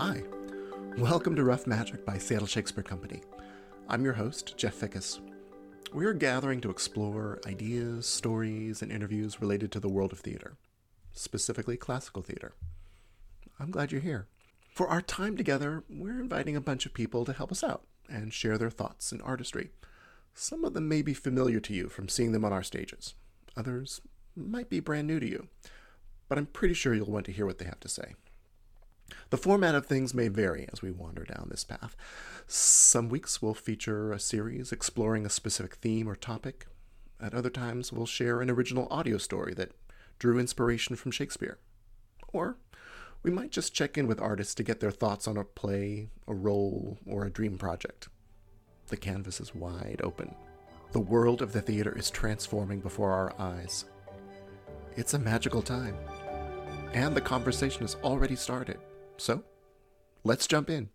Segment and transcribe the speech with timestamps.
[0.00, 0.22] Hi,
[0.96, 3.20] welcome to Rough Magic by Seattle Shakespeare Company.
[3.88, 5.18] I'm your host, Jeff Fickus.
[5.92, 10.56] We're gathering to explore ideas, stories, and interviews related to the world of theater,
[11.12, 12.52] specifically classical theater.
[13.58, 14.28] I'm glad you're here.
[14.72, 18.32] For our time together, we're inviting a bunch of people to help us out and
[18.32, 19.70] share their thoughts and artistry.
[20.32, 23.14] Some of them may be familiar to you from seeing them on our stages,
[23.56, 24.00] others
[24.36, 25.48] might be brand new to you,
[26.28, 28.14] but I'm pretty sure you'll want to hear what they have to say.
[29.30, 31.94] The format of things may vary as we wander down this path.
[32.46, 36.66] Some weeks will feature a series exploring a specific theme or topic.
[37.20, 39.72] At other times, we'll share an original audio story that
[40.18, 41.58] drew inspiration from Shakespeare.
[42.32, 42.56] Or
[43.22, 46.34] we might just check in with artists to get their thoughts on a play, a
[46.34, 48.08] role, or a dream project.
[48.86, 50.34] The canvas is wide open.
[50.92, 53.84] The world of the theater is transforming before our eyes.
[54.96, 55.96] It's a magical time.
[56.94, 58.78] And the conversation has already started.
[59.18, 59.42] So,
[60.24, 60.90] let's jump in.